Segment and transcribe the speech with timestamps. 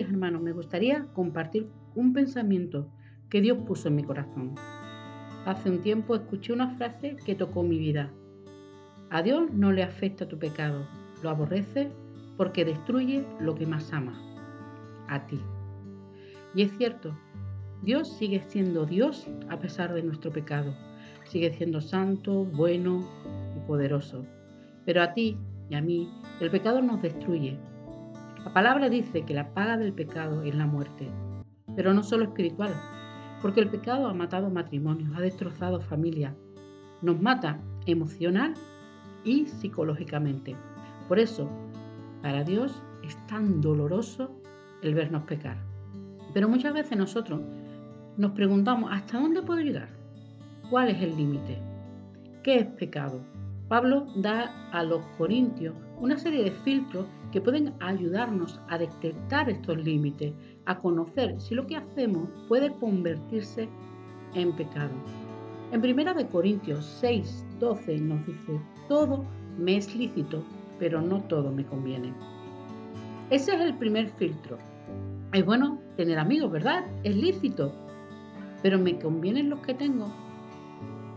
[0.00, 2.88] Hermanos, me gustaría compartir un pensamiento
[3.28, 4.54] que Dios puso en mi corazón.
[5.44, 8.10] Hace un tiempo escuché una frase que tocó mi vida.
[9.10, 10.86] A Dios no le afecta tu pecado,
[11.22, 11.90] lo aborrece
[12.38, 14.18] porque destruye lo que más ama,
[15.08, 15.38] a ti.
[16.54, 17.14] Y es cierto,
[17.82, 20.74] Dios sigue siendo Dios a pesar de nuestro pecado,
[21.24, 23.06] sigue siendo santo, bueno
[23.56, 24.24] y poderoso.
[24.86, 25.36] Pero a ti
[25.68, 26.08] y a mí
[26.40, 27.58] el pecado nos destruye,
[28.44, 31.08] la palabra dice que la paga del pecado es la muerte,
[31.76, 32.74] pero no solo espiritual,
[33.40, 36.34] porque el pecado ha matado matrimonios, ha destrozado familias,
[37.02, 38.54] nos mata emocional
[39.24, 40.56] y psicológicamente.
[41.08, 41.48] Por eso,
[42.20, 44.30] para Dios es tan doloroso
[44.82, 45.56] el vernos pecar.
[46.34, 47.40] Pero muchas veces nosotros
[48.16, 49.88] nos preguntamos, ¿hasta dónde puedo llegar?
[50.68, 51.58] ¿Cuál es el límite?
[52.42, 53.20] ¿Qué es pecado?
[53.68, 59.78] Pablo da a los corintios una serie de filtros que pueden ayudarnos a detectar estos
[59.78, 60.32] límites,
[60.66, 63.68] a conocer si lo que hacemos puede convertirse
[64.34, 64.92] en pecado.
[65.72, 69.24] En 1 Corintios 6, 12 nos dice, todo
[69.58, 70.44] me es lícito,
[70.78, 72.12] pero no todo me conviene.
[73.30, 74.58] Ese es el primer filtro.
[75.32, 76.84] Es bueno tener amigos, ¿verdad?
[77.02, 77.72] Es lícito,
[78.62, 80.12] pero ¿me convienen los que tengo?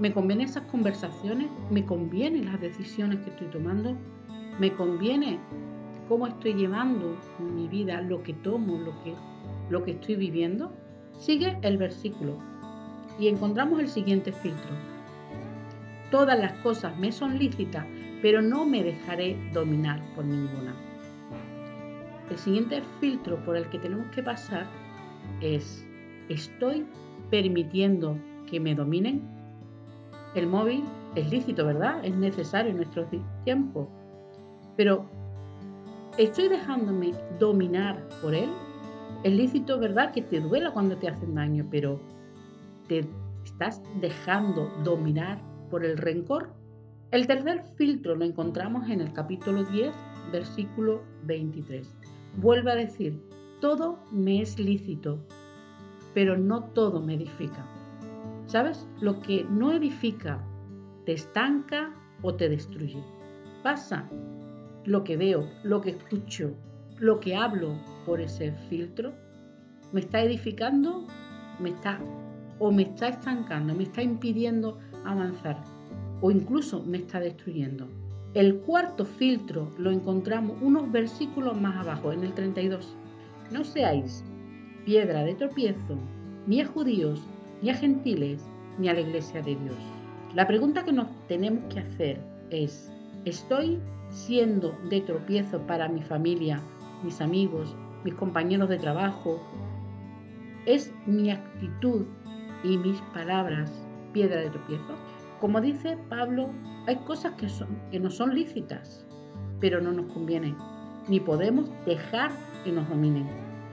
[0.00, 1.48] ¿Me convienen esas conversaciones?
[1.70, 3.96] ¿Me convienen las decisiones que estoy tomando?
[4.58, 5.38] ¿Me conviene
[6.10, 9.14] cómo estoy llevando mi vida, lo que tomo, lo que,
[9.70, 10.72] lo que estoy viviendo?
[11.16, 12.36] Sigue el versículo
[13.20, 14.72] y encontramos el siguiente filtro.
[16.10, 17.86] Todas las cosas me son lícitas,
[18.20, 20.74] pero no me dejaré dominar por ninguna.
[22.28, 24.66] El siguiente filtro por el que tenemos que pasar
[25.40, 25.86] es,
[26.28, 26.86] ¿estoy
[27.30, 28.18] permitiendo
[28.50, 29.22] que me dominen?
[30.34, 30.82] El móvil
[31.14, 32.04] es lícito, ¿verdad?
[32.04, 33.06] Es necesario en nuestros
[33.44, 33.86] tiempos.
[34.76, 35.19] Pero
[36.18, 38.50] ¿Estoy dejándome dominar por él?
[39.22, 40.12] Es lícito, ¿verdad?
[40.12, 42.00] Que te duela cuando te hacen daño, pero
[42.88, 43.08] ¿te
[43.44, 45.40] estás dejando dominar
[45.70, 46.52] por el rencor?
[47.12, 49.94] El tercer filtro lo encontramos en el capítulo 10,
[50.32, 51.88] versículo 23.
[52.36, 53.20] Vuelve a decir,
[53.60, 55.18] todo me es lícito,
[56.12, 57.64] pero no todo me edifica.
[58.46, 58.88] ¿Sabes?
[59.00, 60.44] Lo que no edifica
[61.06, 63.02] te estanca o te destruye.
[63.62, 64.08] Pasa
[64.84, 66.54] lo que veo, lo que escucho,
[66.98, 67.74] lo que hablo
[68.06, 69.12] por ese filtro,
[69.92, 71.06] me está edificando,
[71.58, 71.98] me está
[72.58, 75.62] o me está estancando, me está impidiendo avanzar
[76.20, 77.88] o incluso me está destruyendo.
[78.34, 82.96] El cuarto filtro lo encontramos unos versículos más abajo, en el 32.
[83.50, 84.24] No seáis
[84.84, 85.98] piedra de tropiezo
[86.46, 87.20] ni a judíos,
[87.62, 88.42] ni a gentiles,
[88.78, 89.76] ni a la iglesia de Dios.
[90.34, 92.20] La pregunta que nos tenemos que hacer
[92.50, 92.90] es,
[93.24, 96.60] ¿estoy siendo de tropiezo para mi familia,
[97.02, 99.40] mis amigos, mis compañeros de trabajo.
[100.66, 102.06] ¿Es mi actitud
[102.64, 104.94] y mis palabras piedra de tropiezo?
[105.40, 106.50] Como dice Pablo,
[106.86, 109.06] hay cosas que, son, que no son lícitas,
[109.60, 110.56] pero no nos convienen,
[111.08, 112.30] ni podemos dejar
[112.64, 113.26] que nos dominen.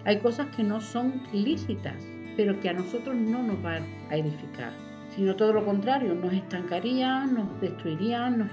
[0.05, 2.01] Hay cosas que no son lícitas,
[2.37, 4.71] pero que a nosotros no nos van a edificar,
[5.09, 8.51] sino todo lo contrario, nos estancarían, nos destruirían, nos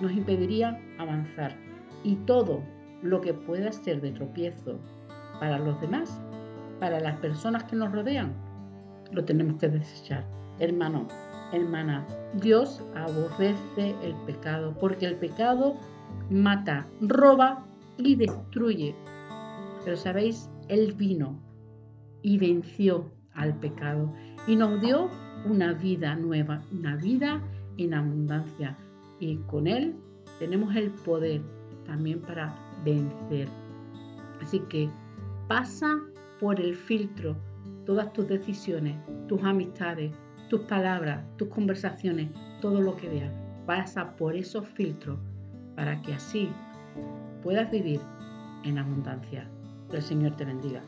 [0.00, 1.56] nos impediría avanzar.
[2.04, 2.62] Y todo
[3.02, 4.78] lo que pueda ser de tropiezo
[5.38, 6.20] para los demás,
[6.78, 8.34] para las personas que nos rodean,
[9.12, 10.24] lo tenemos que desechar.
[10.58, 11.08] Hermano,
[11.52, 15.76] hermana, Dios aborrece el pecado porque el pecado
[16.30, 17.64] mata, roba
[17.98, 18.94] y destruye.
[19.84, 21.38] Pero sabéis, Él vino
[22.22, 24.12] y venció al pecado
[24.46, 25.08] y nos dio
[25.46, 27.42] una vida nueva, una vida
[27.78, 28.76] en abundancia
[29.20, 29.94] y con Él
[30.38, 31.42] tenemos el poder
[31.84, 32.54] también para
[32.84, 33.48] vencer.
[34.42, 34.90] Así que
[35.46, 36.00] pasa
[36.40, 37.36] por el filtro
[37.84, 38.96] todas tus decisiones,
[39.28, 40.12] tus amistades,
[40.48, 43.32] tus palabras, tus conversaciones, todo lo que veas.
[43.66, 45.18] Pasa por esos filtros
[45.76, 46.48] para que así
[47.42, 48.00] puedas vivir
[48.64, 49.48] en abundancia.
[49.90, 50.82] Que el Señor te bendiga.